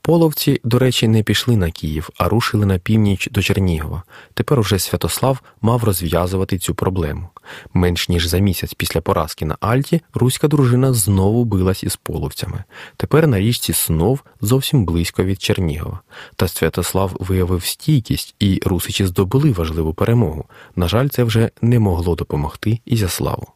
Половці, 0.02 0.60
до 0.64 0.78
речі, 0.78 1.08
не 1.08 1.22
пішли 1.22 1.56
на 1.56 1.70
Київ, 1.70 2.10
а 2.18 2.28
рушили 2.28 2.66
на 2.66 2.78
північ 2.78 3.28
до 3.32 3.42
Чернігова. 3.42 4.02
Тепер 4.34 4.60
уже 4.60 4.78
Святослав 4.78 5.40
мав 5.62 5.84
розв'язувати 5.84 6.58
цю 6.58 6.74
проблему. 6.74 7.28
Менш 7.74 8.08
ніж 8.08 8.26
за 8.26 8.38
місяць 8.38 8.74
після 8.74 9.00
поразки 9.00 9.44
на 9.44 9.56
Альті 9.60 10.00
руська 10.14 10.48
дружина 10.48 10.92
знову 10.92 11.44
билась 11.44 11.84
із 11.84 11.96
половцями. 11.96 12.64
Тепер 12.96 13.26
на 13.26 13.38
річці 13.38 13.72
Снов 13.72 14.20
зовсім 14.40 14.84
близько 14.84 15.24
від 15.24 15.42
Чернігова. 15.42 16.00
Та 16.36 16.48
Святослав 16.48 17.16
виявив 17.20 17.64
стійкість, 17.64 18.34
і 18.38 18.60
русичі 18.66 19.06
здобули 19.06 19.52
важливу 19.52 19.94
перемогу. 19.94 20.44
На 20.76 20.88
жаль, 20.88 21.08
це 21.08 21.24
вже 21.24 21.50
не 21.62 21.78
могло 21.78 22.14
допомогти 22.14 22.80
Ізяславу. 22.84 23.46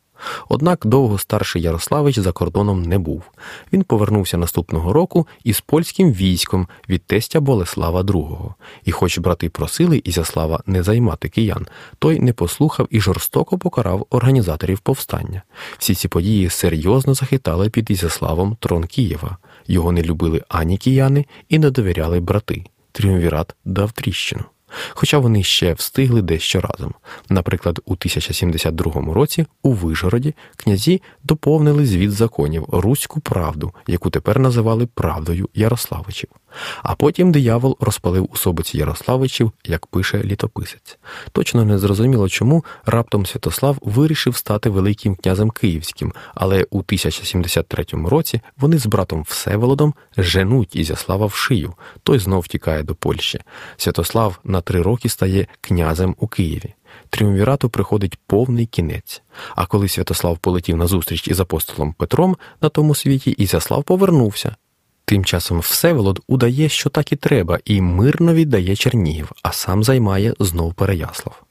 Однак 0.48 0.86
довго 0.86 1.18
старший 1.18 1.62
Ярославич 1.62 2.18
за 2.18 2.32
кордоном 2.32 2.82
не 2.82 2.98
був. 2.98 3.22
Він 3.72 3.82
повернувся 3.82 4.36
наступного 4.36 4.92
року 4.92 5.26
із 5.44 5.60
польським 5.60 6.12
військом 6.12 6.68
від 6.88 7.06
тестя 7.06 7.40
Болеслава 7.40 8.02
II. 8.02 8.54
І, 8.84 8.92
хоч 8.92 9.18
брати 9.18 9.48
просили 9.48 10.02
Ізяслава 10.04 10.60
не 10.66 10.82
займати 10.82 11.28
киян, 11.28 11.66
той 11.98 12.20
не 12.20 12.32
послухав 12.32 12.88
і 12.90 13.00
жорстоко 13.00 13.58
покарав 13.58 14.06
організаторів 14.10 14.78
повстання. 14.78 15.42
Всі 15.78 15.94
ці 15.94 16.08
події 16.08 16.50
серйозно 16.50 17.14
захитали 17.14 17.70
під 17.70 17.90
Ізяславом 17.90 18.56
трон 18.60 18.84
Києва. 18.84 19.36
Його 19.66 19.92
не 19.92 20.02
любили 20.02 20.42
ані 20.48 20.78
кияни 20.78 21.26
і 21.48 21.58
не 21.58 21.70
довіряли 21.70 22.20
брати. 22.20 22.64
Тріумвірат 22.92 23.54
дав 23.64 23.92
тріщину 23.92 24.44
хоча 24.90 25.18
вони 25.18 25.42
ще 25.42 25.72
встигли 25.72 26.22
дещо 26.22 26.60
разом. 26.60 26.94
Наприклад, 27.28 27.80
у 27.84 27.92
1072 27.92 29.14
році 29.14 29.46
у 29.62 29.72
Вижгороді 29.72 30.34
князі 30.56 31.02
доповнили 31.22 31.86
звіт 31.86 32.12
законів 32.12 32.66
Руську 32.68 33.20
правду, 33.20 33.72
яку 33.86 34.10
тепер 34.10 34.38
називали 34.38 34.86
правдою 34.86 35.48
Ярославичів. 35.54 36.28
А 36.82 36.94
потім 36.94 37.32
диявол 37.32 37.76
розпалив 37.80 38.28
у 38.32 38.36
собиці 38.36 38.78
Ярославичів, 38.78 39.52
як 39.64 39.86
пише 39.86 40.22
літописець. 40.22 40.98
Точно 41.32 41.64
не 41.64 41.78
зрозуміло, 41.78 42.28
чому 42.28 42.64
раптом 42.86 43.26
Святослав 43.26 43.78
вирішив 43.82 44.36
стати 44.36 44.70
Великим 44.70 45.16
князем 45.16 45.50
Київським, 45.50 46.12
але 46.34 46.66
у 46.70 46.78
1073 46.78 47.84
році 47.92 48.40
вони 48.56 48.78
з 48.78 48.86
братом 48.86 49.22
Всеволодом 49.22 49.94
женуть 50.16 50.76
Ізяслава 50.76 51.26
в 51.26 51.32
шию, 51.32 51.74
той 52.02 52.18
знов 52.18 52.48
тікає 52.48 52.82
до 52.82 52.94
Польщі. 52.94 53.40
Святослав 53.76 54.38
на 54.44 54.60
три 54.64 54.82
роки 54.82 55.08
стає 55.08 55.46
князем 55.60 56.16
у 56.18 56.26
Києві. 56.26 56.74
Тріумвірату 57.10 57.68
приходить 57.68 58.18
повний 58.26 58.66
кінець. 58.66 59.22
А 59.56 59.66
коли 59.66 59.88
Святослав 59.88 60.38
полетів 60.38 60.76
на 60.76 60.86
зустріч 60.86 61.28
із 61.28 61.40
апостолом 61.40 61.92
Петром 61.92 62.36
на 62.60 62.68
тому 62.68 62.94
світі, 62.94 63.30
Ізяслав 63.30 63.84
повернувся. 63.84 64.56
Тим 65.04 65.24
часом 65.24 65.58
Всеволод 65.58 66.20
удає, 66.26 66.68
що 66.68 66.90
так 66.90 67.12
і 67.12 67.16
треба, 67.16 67.58
і 67.64 67.80
мирно 67.80 68.34
віддає 68.34 68.76
Чернігів, 68.76 69.32
а 69.42 69.52
сам 69.52 69.84
займає 69.84 70.34
знов 70.38 70.74
Переяслав. 70.74 71.42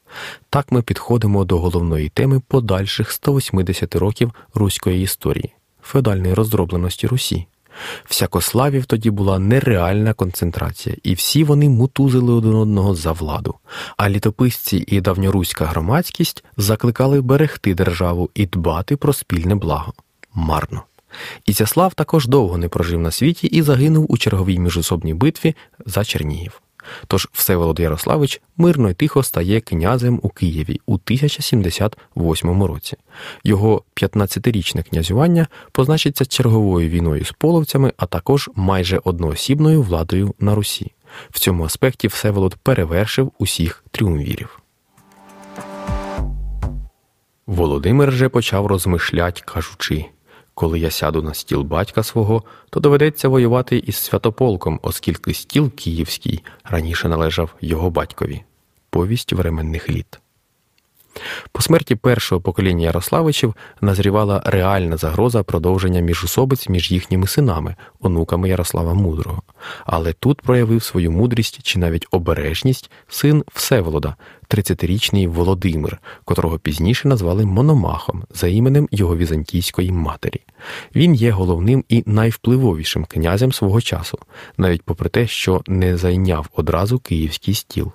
Так 0.50 0.72
ми 0.72 0.82
підходимо 0.82 1.44
до 1.44 1.58
головної 1.58 2.08
теми 2.08 2.40
подальших 2.48 3.12
180 3.12 3.96
років 3.96 4.32
руської 4.54 5.02
історії 5.02 5.52
феодальної 5.82 6.34
роздробленості 6.34 7.06
Русі. 7.06 7.46
Всякославів 8.04 8.86
тоді 8.86 9.10
була 9.10 9.38
нереальна 9.38 10.12
концентрація, 10.12 10.96
і 11.02 11.14
всі 11.14 11.44
вони 11.44 11.68
мутузили 11.68 12.32
один 12.32 12.54
одного 12.54 12.94
за 12.94 13.12
владу. 13.12 13.54
А 13.96 14.08
літописці 14.08 14.84
і 14.86 15.00
давньоруська 15.00 15.64
громадськість 15.64 16.44
закликали 16.56 17.20
берегти 17.20 17.74
державу 17.74 18.30
і 18.34 18.46
дбати 18.46 18.96
про 18.96 19.12
спільне 19.12 19.54
благо. 19.54 19.92
Марно. 20.34 20.82
Ізяслав 21.46 21.94
також 21.94 22.26
довго 22.26 22.58
не 22.58 22.68
прожив 22.68 23.00
на 23.00 23.10
світі 23.10 23.46
і 23.46 23.62
загинув 23.62 24.12
у 24.12 24.18
черговій 24.18 24.58
міжособній 24.58 25.14
битві 25.14 25.54
за 25.86 26.04
Чернігів. 26.04 26.63
Тож 27.06 27.28
Всеволод 27.32 27.80
Ярославич 27.80 28.40
мирно 28.56 28.90
й 28.90 28.94
тихо 28.94 29.22
стає 29.22 29.60
князем 29.60 30.20
у 30.22 30.28
Києві 30.28 30.80
у 30.86 30.94
1078 30.94 32.62
році. 32.62 32.96
Його 33.44 33.82
15-річне 33.96 34.90
князювання 34.90 35.46
позначиться 35.72 36.24
черговою 36.24 36.88
війною 36.88 37.24
з 37.24 37.32
половцями, 37.32 37.92
а 37.96 38.06
також 38.06 38.50
майже 38.54 39.00
одноосібною 39.04 39.82
владою 39.82 40.34
на 40.38 40.54
Русі. 40.54 40.92
В 41.30 41.38
цьому 41.38 41.64
аспекті 41.64 42.08
Всеволод 42.08 42.54
перевершив 42.54 43.32
усіх 43.38 43.84
тріумвірів. 43.90 44.60
Володимир 47.46 48.12
же 48.12 48.28
почав 48.28 48.66
розмишлять, 48.66 49.42
кажучи 49.42 50.06
коли 50.54 50.78
я 50.78 50.90
сяду 50.90 51.22
на 51.22 51.34
стіл 51.34 51.62
батька 51.62 52.02
свого, 52.02 52.42
то 52.70 52.80
доведеться 52.80 53.28
воювати 53.28 53.78
із 53.78 53.96
святополком, 53.96 54.80
оскільки 54.82 55.34
стіл 55.34 55.70
київський 55.70 56.44
раніше 56.64 57.08
належав 57.08 57.54
його 57.60 57.90
батькові. 57.90 58.42
Повість 58.90 59.32
временних 59.32 59.90
літ. 59.90 60.20
По 61.52 61.62
смерті 61.62 61.94
першого 61.94 62.40
покоління 62.40 62.84
Ярославичів 62.84 63.54
назрівала 63.80 64.42
реальна 64.44 64.96
загроза 64.96 65.42
продовження 65.42 66.00
міжусобиць 66.00 66.68
між 66.68 66.90
їхніми 66.90 67.26
синами, 67.26 67.76
онуками 68.00 68.48
Ярослава 68.48 68.94
Мудрого. 68.94 69.42
Але 69.86 70.12
тут 70.12 70.42
проявив 70.42 70.82
свою 70.82 71.12
мудрість 71.12 71.62
чи 71.62 71.78
навіть 71.78 72.06
обережність 72.10 72.90
син 73.08 73.44
Всеволода, 73.54 74.16
30-річний 74.48 75.28
Володимир, 75.28 75.98
котрого 76.24 76.58
пізніше 76.58 77.08
назвали 77.08 77.44
Мономахом 77.44 78.24
за 78.30 78.48
іменем 78.48 78.88
його 78.90 79.16
візантійської 79.16 79.92
матері. 79.92 80.40
Він 80.94 81.14
є 81.14 81.30
головним 81.30 81.84
і 81.88 82.02
найвпливовішим 82.06 83.04
князем 83.04 83.52
свого 83.52 83.80
часу, 83.80 84.18
навіть 84.56 84.82
попри 84.82 85.08
те, 85.08 85.26
що 85.26 85.62
не 85.66 85.96
зайняв 85.96 86.48
одразу 86.56 86.98
київський 86.98 87.54
стіл. 87.54 87.92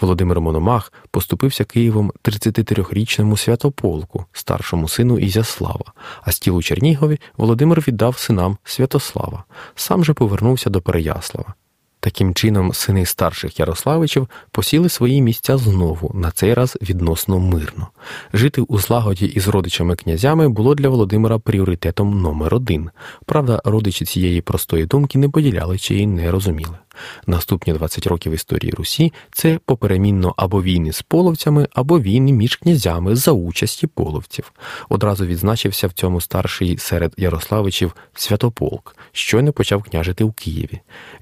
Володимир 0.00 0.40
Мономах 0.40 0.92
поступився 1.10 1.64
Києвом 1.64 2.12
33-річному 2.24 3.36
святополку, 3.36 4.24
старшому 4.32 4.88
сину 4.88 5.18
Ізяслава, 5.18 5.92
а 6.22 6.32
стіл 6.32 6.56
у 6.56 6.62
Чернігові 6.62 7.20
Володимир 7.36 7.80
віддав 7.80 8.18
синам 8.18 8.58
Святослава, 8.64 9.44
сам 9.74 10.04
же 10.04 10.14
повернувся 10.14 10.70
до 10.70 10.80
Переяслава. 10.80 11.54
Таким 12.04 12.34
чином, 12.34 12.72
сини 12.72 13.06
старших 13.06 13.60
Ярославичів 13.60 14.28
посіли 14.50 14.88
свої 14.88 15.22
місця 15.22 15.56
знову, 15.56 16.10
на 16.14 16.30
цей 16.30 16.54
раз 16.54 16.78
відносно 16.82 17.38
мирно. 17.38 17.88
Жити 18.32 18.60
у 18.60 18.78
злагоді 18.78 19.26
із 19.26 19.48
родичами 19.48 19.96
князями 19.96 20.48
було 20.48 20.74
для 20.74 20.88
Володимира 20.88 21.38
пріоритетом 21.38 22.20
номер 22.22 22.54
один. 22.54 22.90
Правда, 23.26 23.62
родичі 23.64 24.04
цієї 24.04 24.40
простої 24.40 24.86
думки 24.86 25.18
не 25.18 25.28
поділяли 25.28 25.78
чи 25.78 25.94
її 25.94 26.06
не 26.06 26.30
розуміли. 26.30 26.78
Наступні 27.26 27.72
20 27.72 28.06
років 28.06 28.32
історії 28.32 28.72
Русі 28.72 29.12
це 29.32 29.58
поперемінно 29.64 30.34
або 30.36 30.62
війни 30.62 30.92
з 30.92 31.02
половцями, 31.02 31.68
або 31.72 32.00
війни 32.00 32.32
між 32.32 32.56
князями 32.56 33.16
за 33.16 33.32
участі 33.32 33.86
половців. 33.86 34.52
Одразу 34.88 35.26
відзначився 35.26 35.86
в 35.86 35.92
цьому 35.92 36.20
старший 36.20 36.78
серед 36.78 37.14
Ярославичів 37.16 37.96
Святополк, 38.14 38.96
щойно 39.12 39.52
почав 39.52 39.82
княжити 39.82 40.24
у 40.24 40.32
Києві. 40.32 40.80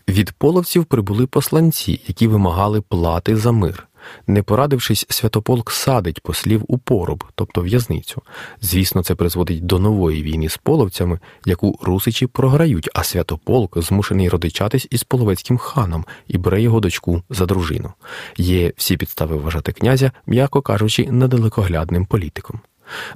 Від 0.08 0.32
половців 0.32 0.71
прибули 0.80 1.26
посланці, 1.26 2.00
які 2.06 2.26
вимагали 2.26 2.80
плати 2.80 3.36
за 3.36 3.52
мир. 3.52 3.88
Не 4.26 4.42
порадившись, 4.42 5.06
святополк 5.08 5.70
садить 5.70 6.20
послів 6.20 6.64
у 6.68 6.78
поруб, 6.78 7.24
тобто 7.34 7.60
в'язницю. 7.60 8.22
Звісно, 8.60 9.02
це 9.02 9.14
призводить 9.14 9.66
до 9.66 9.78
нової 9.78 10.22
війни 10.22 10.48
з 10.48 10.56
половцями, 10.56 11.18
яку 11.46 11.78
русичі 11.82 12.26
програють, 12.26 12.88
а 12.94 13.04
святополк 13.04 13.82
змушений 13.82 14.28
родичатись 14.28 14.88
із 14.90 15.04
половецьким 15.04 15.58
ханом 15.58 16.04
і 16.28 16.38
бере 16.38 16.62
його 16.62 16.80
дочку 16.80 17.22
за 17.30 17.46
дружину. 17.46 17.92
Є 18.36 18.72
всі 18.76 18.96
підстави 18.96 19.36
вважати 19.36 19.72
князя, 19.72 20.12
м'яко 20.26 20.62
кажучи, 20.62 21.08
недалекоглядним 21.10 22.06
політиком. 22.06 22.60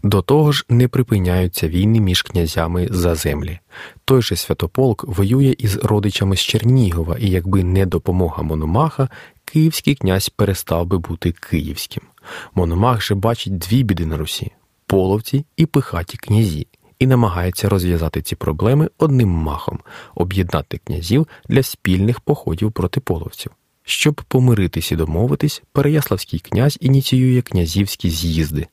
До 0.02 0.22
того 0.22 0.52
ж, 0.52 0.64
не 0.68 0.88
припиняються 0.88 1.68
війни 1.68 2.00
між 2.00 2.22
князями 2.22 2.88
за 2.90 3.14
землі. 3.14 3.58
Той 4.04 4.22
же 4.22 4.36
Святополк 4.36 5.04
воює 5.04 5.54
із 5.58 5.76
родичами 5.76 6.36
з 6.36 6.40
Чернігова, 6.40 7.16
і 7.18 7.30
якби 7.30 7.64
не 7.64 7.86
допомога 7.86 8.42
Мономаха, 8.42 9.08
київський 9.44 9.94
князь 9.94 10.28
перестав 10.28 10.86
би 10.86 10.98
бути 10.98 11.32
київським. 11.32 12.02
Мономах 12.54 13.02
же 13.02 13.14
бачить 13.14 13.58
дві 13.58 13.82
біди 13.82 14.06
на 14.06 14.16
Русі 14.16 14.52
половці 14.86 15.44
і 15.56 15.66
пихаті 15.66 16.18
князі, 16.18 16.66
і 16.98 17.06
намагається 17.06 17.68
розв'язати 17.68 18.22
ці 18.22 18.36
проблеми 18.36 18.90
одним 18.98 19.28
махом, 19.28 19.80
об'єднати 20.14 20.78
князів 20.78 21.26
для 21.48 21.62
спільних 21.62 22.20
походів 22.20 22.72
проти 22.72 23.00
половців. 23.00 23.52
Щоб 23.88 24.22
помиритись 24.28 24.92
і 24.92 24.96
домовитись, 24.96 25.62
Переяславський 25.72 26.40
князь 26.40 26.78
ініціює 26.80 27.42
князівські 27.42 28.10
з'їзди. 28.10 28.66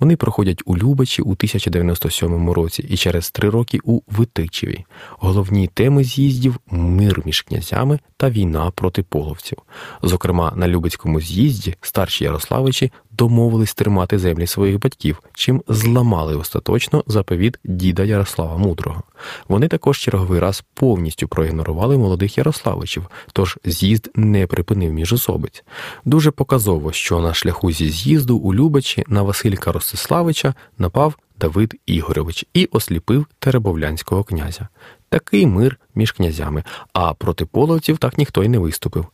Вони 0.00 0.16
проходять 0.16 0.62
у 0.64 0.76
Любачі 0.76 1.22
у 1.22 1.30
1097 1.30 2.50
році 2.50 2.86
і 2.88 2.96
через 2.96 3.30
три 3.30 3.50
роки 3.50 3.78
у 3.84 4.00
Витичеві. 4.08 4.84
Головні 5.10 5.66
теми 5.66 6.04
з'їздів 6.04 6.56
мир 6.70 7.22
між 7.24 7.42
князями 7.42 7.98
та 8.16 8.30
війна 8.30 8.70
проти 8.70 9.02
половців. 9.02 9.58
Зокрема, 10.02 10.52
на 10.56 10.68
Любецькому 10.68 11.20
з'їзді 11.20 11.74
старші 11.80 12.24
Ярославичі 12.24 12.92
домовились 13.10 13.74
тримати 13.74 14.18
землі 14.18 14.46
своїх 14.46 14.80
батьків, 14.80 15.22
чим 15.34 15.62
зламали 15.68 16.36
остаточно 16.36 17.04
заповіт 17.06 17.58
діда 17.64 18.04
Ярослава 18.04 18.56
Мудрого. 18.56 19.02
Вони 19.48 19.68
також 19.68 19.98
черговий 19.98 20.40
раз 20.40 20.64
повністю 20.74 21.28
проігнорували 21.28 21.98
молодих 21.98 22.38
Ярославичів, 22.38 23.06
тож 23.32 23.58
з'їзд 23.64 24.10
не 24.14 24.46
припинив 24.46 24.92
міжособиць. 24.92 25.64
Дуже 26.04 26.30
показово, 26.30 26.92
що 26.92 27.20
на 27.20 27.34
шляху 27.34 27.72
зі 27.72 27.90
з'їзду 27.90 28.36
у 28.36 28.54
Любачі 28.54 29.04
на 29.08 29.22
Василька 29.60 29.72
Ростиславича 29.72 30.54
напав 30.78 31.18
Давид 31.40 31.74
Ігорович 31.86 32.46
і 32.54 32.68
осліпив 32.72 33.26
Теребовлянського 33.38 34.24
князя. 34.24 34.68
Такий 35.08 35.46
мир 35.46 35.80
між 35.94 36.12
князями, 36.12 36.64
а 36.92 37.14
проти 37.14 37.44
половців 37.44 37.98
так 37.98 38.18
ніхто 38.18 38.44
й 38.44 38.48
не 38.48 38.58
виступив. 38.58 39.06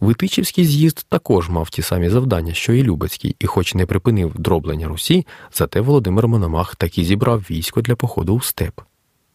Витичівський 0.00 0.64
з'їзд 0.64 1.06
також 1.08 1.48
мав 1.48 1.70
ті 1.70 1.82
самі 1.82 2.08
завдання, 2.08 2.54
що 2.54 2.72
і 2.72 2.82
Любецький, 2.82 3.36
і, 3.38 3.46
хоч 3.46 3.74
не 3.74 3.86
припинив 3.86 4.32
дроблення 4.34 4.88
Русі, 4.88 5.26
зате 5.52 5.80
Володимир 5.80 6.28
Мономах 6.28 6.76
таки 6.76 7.04
зібрав 7.04 7.40
військо 7.50 7.80
для 7.80 7.96
походу 7.96 8.34
у 8.34 8.40
степ. 8.40 8.80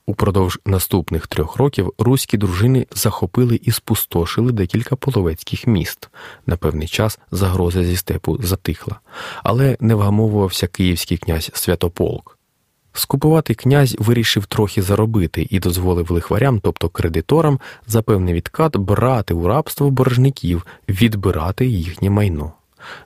Упродовж 0.10 0.60
наступних 0.66 1.28
трьох 1.28 1.56
років 1.56 1.94
руські 1.98 2.38
дружини 2.38 2.88
захопили 2.92 3.60
і 3.64 3.72
спустошили 3.72 4.52
декілька 4.52 4.96
половецьких 4.96 5.68
міст. 5.68 6.10
На 6.46 6.58
певний 6.58 6.88
час 6.88 7.20
загроза 7.32 7.84
зі 7.84 7.96
степу 7.96 8.38
затихла, 8.44 9.00
але 9.44 9.78
не 9.80 9.96
вгамовувався 9.96 10.68
київський 10.68 11.18
князь 11.18 11.52
Святополк. 11.54 12.38
Скупувати 12.94 13.54
князь 13.54 13.96
вирішив 14.00 14.46
трохи 14.46 14.82
заробити 14.82 15.48
і 15.50 15.60
дозволив 15.60 16.12
лихварям, 16.12 16.60
тобто 16.60 16.90
кредиторам, 16.90 17.60
за 17.88 18.02
певний 18.02 18.34
відкат 18.34 18.78
брати 18.78 19.34
у 19.34 19.48
рабство 19.48 19.92
боржників, 19.92 20.66
відбирати 20.90 21.66
їхнє 21.66 22.10
майно. 22.10 22.54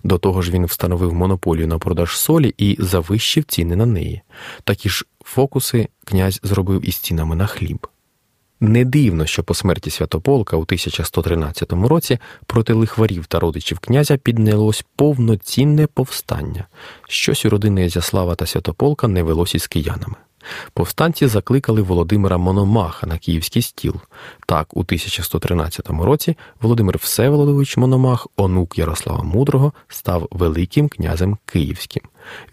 До 0.03 0.17
того 0.17 0.41
ж, 0.41 0.51
він 0.51 0.65
встановив 0.65 1.13
монополію 1.13 1.67
на 1.67 1.79
продаж 1.79 2.17
солі 2.17 2.53
і 2.57 2.77
завищив 2.79 3.43
ціни 3.43 3.75
на 3.75 3.85
неї. 3.85 4.21
Такі 4.63 4.89
ж 4.89 5.05
фокуси 5.31 5.87
князь 6.05 6.39
зробив 6.43 6.89
із 6.89 6.95
цінами 6.95 7.35
на 7.35 7.47
хліб. 7.47 7.87
Не 8.59 8.85
дивно, 8.85 9.25
що 9.25 9.43
по 9.43 9.53
смерті 9.53 9.89
Святополка 9.89 10.57
у 10.57 10.61
1113 10.61 11.73
році 11.73 12.19
проти 12.45 12.73
лихварів 12.73 13.25
та 13.25 13.39
родичів 13.39 13.79
князя 13.79 14.17
піднялось 14.17 14.85
повноцінне 14.95 15.87
повстання. 15.87 16.67
Щось 17.09 17.45
у 17.45 17.49
родини 17.49 17.81
Язяслава 17.81 18.35
та 18.35 18.45
Святополка 18.45 19.07
не 19.07 19.23
велось 19.23 19.55
із 19.55 19.67
киянами. 19.67 20.15
Повстанці 20.73 21.27
закликали 21.27 21.81
Володимира 21.81 22.37
Мономаха 22.37 23.07
на 23.07 23.17
київський 23.17 23.61
стіл. 23.61 23.95
Так, 24.47 24.77
у 24.77 24.79
1113 24.79 25.89
році 25.89 26.37
Володимир 26.61 26.97
Всеволодович 26.97 27.77
Мономах, 27.77 28.27
онук 28.37 28.77
Ярослава 28.77 29.23
Мудрого, 29.23 29.73
став 29.87 30.27
Великим 30.31 30.89
князем 30.89 31.37
Київським. 31.45 32.03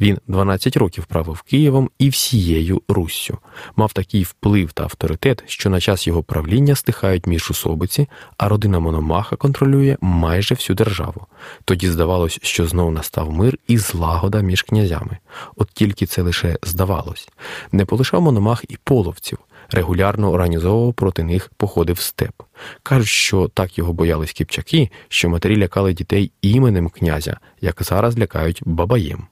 Він 0.01 0.19
12 0.27 0.77
років 0.77 1.05
правив 1.05 1.43
Києвом 1.43 1.91
і 1.99 2.09
всією 2.09 2.83
Руссю, 2.89 3.39
мав 3.77 3.93
такий 3.93 4.23
вплив 4.23 4.73
та 4.73 4.83
авторитет, 4.83 5.45
що 5.47 5.71
на 5.71 5.81
час 5.81 6.07
його 6.07 6.23
правління 6.23 6.75
стихають 6.75 7.27
міжусобиці, 7.27 8.09
а 8.37 8.49
родина 8.49 8.81
Мономаха 8.81 9.37
контролює 9.37 9.97
майже 10.01 10.55
всю 10.55 10.77
державу. 10.77 11.27
Тоді 11.65 11.91
здавалось, 11.91 12.39
що 12.43 12.67
знову 12.67 12.91
настав 12.91 13.33
мир 13.33 13.59
і 13.67 13.79
злагода 13.79 14.41
між 14.41 14.63
князями. 14.63 15.19
От 15.57 15.71
тільки 15.73 16.07
це 16.07 16.23
лише 16.23 16.59
здавалось. 16.63 17.29
Не 17.73 17.85
полишав 17.85 18.23
Мономах 18.23 18.65
і 18.69 18.77
половців. 18.85 19.39
Регулярно 19.71 20.33
організовував 20.33 20.95
проти 20.95 21.25
них 21.25 21.51
походи 21.57 21.93
в 21.93 21.99
степ. 21.99 22.43
Кажуть, 22.83 23.09
що 23.09 23.49
так 23.49 23.79
його 23.79 23.93
боялись 23.93 24.33
кіпчаки, 24.33 24.91
що 25.09 25.29
матері 25.29 25.57
лякали 25.57 25.93
дітей 25.93 26.33
іменем 26.43 26.89
князя, 26.89 27.37
як 27.61 27.83
зараз 27.83 28.19
лякають 28.19 28.63
бабаєм. 28.65 29.27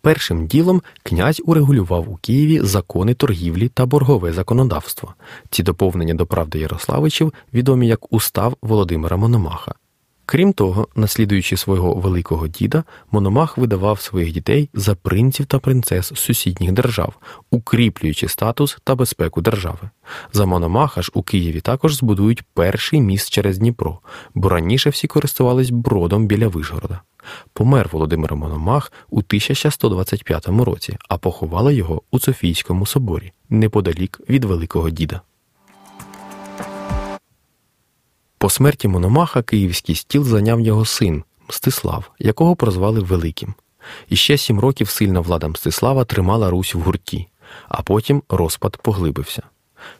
Першим 0.00 0.46
ділом 0.46 0.82
князь 1.02 1.42
урегулював 1.44 2.10
у 2.10 2.16
Києві 2.16 2.60
закони 2.62 3.14
торгівлі 3.14 3.68
та 3.68 3.86
боргове 3.86 4.32
законодавство. 4.32 5.14
Ці 5.50 5.62
доповнення 5.62 6.14
до 6.14 6.26
правди 6.26 6.58
Ярославичів 6.58 7.32
відомі 7.54 7.88
як 7.88 8.12
устав 8.12 8.56
Володимира 8.62 9.16
Мономаха. 9.16 9.74
Крім 10.30 10.52
того, 10.52 10.88
наслідуючи 10.94 11.56
свого 11.56 11.94
великого 11.94 12.48
діда, 12.48 12.84
Мономах 13.10 13.58
видавав 13.58 14.00
своїх 14.00 14.32
дітей 14.32 14.68
за 14.74 14.94
принців 14.94 15.46
та 15.46 15.58
принцес 15.58 16.12
сусідніх 16.14 16.72
держав, 16.72 17.14
укріплюючи 17.50 18.28
статус 18.28 18.78
та 18.84 18.94
безпеку 18.94 19.40
держави. 19.40 19.90
За 20.32 20.46
Мономаха 20.46 21.02
ж 21.02 21.10
у 21.14 21.22
Києві 21.22 21.60
також 21.60 21.96
збудують 21.96 22.42
перший 22.54 23.00
міст 23.00 23.30
через 23.30 23.58
Дніпро, 23.58 23.98
бо 24.34 24.48
раніше 24.48 24.90
всі 24.90 25.06
користувались 25.06 25.70
бродом 25.70 26.26
біля 26.26 26.48
Вишгорода. 26.48 27.00
Помер 27.52 27.88
Володимир 27.92 28.36
Мономах 28.36 28.92
у 29.10 29.18
1125 29.18 30.48
році, 30.48 30.96
а 31.08 31.18
поховали 31.18 31.74
його 31.74 32.02
у 32.10 32.18
Софійському 32.18 32.86
соборі 32.86 33.32
неподалік 33.50 34.20
від 34.28 34.44
Великого 34.44 34.90
Діда. 34.90 35.20
По 38.38 38.50
смерті 38.50 38.88
Мономаха 38.88 39.42
київський 39.42 39.94
стіл 39.94 40.24
зайняв 40.24 40.60
його 40.60 40.84
син 40.84 41.24
Мстислав, 41.48 42.10
якого 42.18 42.56
прозвали 42.56 43.00
Великим. 43.00 43.54
І 44.08 44.16
ще 44.16 44.38
сім 44.38 44.60
років 44.60 44.88
сильна 44.88 45.20
влада 45.20 45.48
Мстислава 45.48 46.04
тримала 46.04 46.50
Русь 46.50 46.74
в 46.74 46.80
гурті, 46.80 47.28
а 47.68 47.82
потім 47.82 48.22
розпад 48.28 48.76
поглибився. 48.76 49.42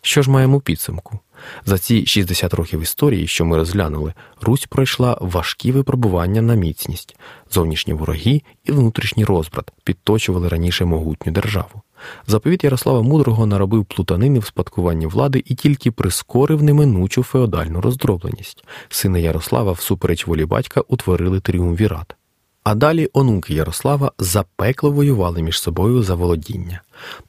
Що 0.02 0.22
ж 0.22 0.30
маємо 0.30 0.60
підсумку? 0.60 1.18
За 1.64 1.78
ці 1.78 2.06
60 2.06 2.54
років 2.54 2.80
історії, 2.80 3.26
що 3.26 3.44
ми 3.44 3.56
розглянули, 3.56 4.14
Русь 4.40 4.66
пройшла 4.66 5.18
важкі 5.20 5.72
випробування 5.72 6.42
на 6.42 6.54
міцність, 6.54 7.16
зовнішні 7.50 7.92
вороги 7.92 8.42
і 8.64 8.72
внутрішній 8.72 9.24
розбрат 9.24 9.72
підточували 9.84 10.48
раніше 10.48 10.84
могутню 10.84 11.32
державу. 11.32 11.82
Заповіт 12.26 12.64
Ярослава 12.64 13.02
Мудрого 13.02 13.46
наробив 13.46 13.84
плутанини 13.84 14.38
в 14.38 14.44
спадкуванні 14.44 15.06
влади 15.06 15.42
і 15.46 15.54
тільки 15.54 15.90
прискорив 15.90 16.62
неминучу 16.62 17.22
феодальну 17.22 17.80
роздробленість. 17.80 18.64
Сини 18.88 19.22
Ярослава, 19.22 19.72
всупереч 19.72 20.26
волі 20.26 20.44
батька, 20.44 20.80
утворили 20.80 21.40
тріумвірат. 21.40 22.16
А 22.64 22.74
далі 22.74 23.08
онуки 23.12 23.54
Ярослава 23.54 24.12
запекло 24.18 24.90
воювали 24.90 25.42
між 25.42 25.60
собою 25.60 26.02
за 26.02 26.14
володіння. 26.14 26.80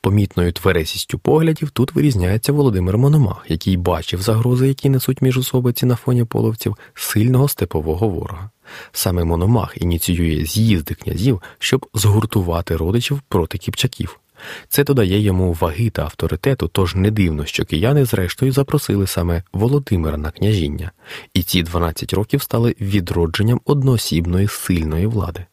Помітною 0.02 0.52
тверезістю 0.52 1.20
поглядів 1.20 1.70
тут 1.70 1.96
вирізняється 1.96 2.54
Володимир 2.54 2.98
Мономах, 2.98 3.46
який 3.48 3.78
бачив 3.78 4.22
загрози, 4.22 4.68
які 4.68 4.90
несуть 4.90 5.22
міжособиці 5.22 5.86
на 5.86 5.96
фоні 5.96 6.24
половців, 6.24 6.78
сильного 6.94 7.48
степового 7.48 8.10
ворога. 8.10 8.50
Саме 8.92 9.24
Мономах 9.24 9.82
ініціює 9.82 10.46
з'їзди 10.46 10.94
князів, 10.94 11.42
щоб 11.60 11.86
згуртувати 11.94 12.76
родичів 12.76 13.22
проти 13.28 13.58
кіпчаків. 13.58 14.21
Це 14.68 14.84
додає 14.84 15.20
йому 15.20 15.54
ваги 15.54 15.90
та 15.90 16.02
авторитету, 16.04 16.68
тож 16.68 16.96
не 16.96 17.12
дивно, 17.12 17.46
що 17.46 17.66
кияни 17.66 18.06
зрештою 18.06 18.52
запросили 18.52 19.08
саме 19.08 19.44
Володимира 19.54 20.18
на 20.18 20.32
княжіння, 20.32 20.92
і 21.34 21.44
ці 21.44 21.64
12 21.64 22.14
років 22.14 22.42
стали 22.42 22.76
відродженням 22.82 23.62
одноосібної 23.66 24.48
сильної 24.48 25.08
влади. 25.08 25.46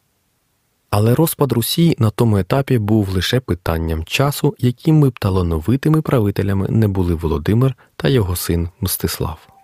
Але 0.89 1.15
розпад 1.15 1.51
Русі 1.51 1.95
на 1.99 2.09
тому 2.09 2.37
етапі 2.37 2.77
був 2.77 3.09
лише 3.09 3.39
питанням 3.39 4.03
часу, 4.03 4.55
якими 4.59 5.09
б 5.09 5.19
талановитими 5.19 6.01
правителями 6.01 6.67
не 6.69 6.87
були 6.87 7.13
Володимир 7.13 7.75
та 7.95 8.09
його 8.09 8.35
син 8.35 8.69
Мстислав. 8.81 9.58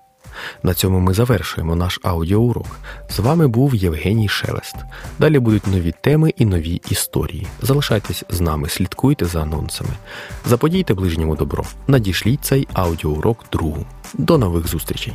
На 0.63 0.73
цьому 0.73 0.99
ми 0.99 1.13
завершуємо 1.13 1.75
наш 1.75 1.99
аудіоурок. 2.03 2.79
З 3.09 3.19
вами 3.19 3.47
був 3.47 3.75
Євгеній 3.75 4.29
Шелест. 4.29 4.75
Далі 5.19 5.39
будуть 5.39 5.67
нові 5.67 5.93
теми 6.01 6.33
і 6.37 6.45
нові 6.45 6.81
історії. 6.89 7.47
Залишайтесь 7.61 8.23
з 8.29 8.41
нами, 8.41 8.69
слідкуйте 8.69 9.25
за 9.25 9.41
анонсами. 9.41 9.91
Заподійте 10.45 10.93
ближньому 10.93 11.35
добро. 11.35 11.63
Надішліть 11.87 12.45
цей 12.45 12.67
аудіоурок 12.73 13.45
другу. 13.51 13.85
До 14.13 14.37
нових 14.37 14.67
зустрічей. 14.67 15.13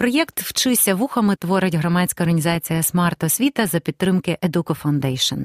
Проєкт 0.00 0.40
Вчися 0.40 0.94
вухами 0.94 1.36
творить 1.36 1.74
громадська 1.74 2.24
організація 2.24 2.82
Смарт 2.82 3.24
Освіта 3.24 3.66
за 3.66 3.80
підтримки 3.80 4.38
Educo 4.42 4.82
Foundation. 4.82 5.44